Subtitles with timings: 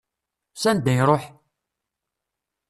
[0.53, 1.23] S anda iruḥ?